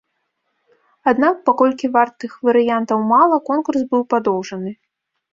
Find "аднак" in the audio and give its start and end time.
1.11-1.35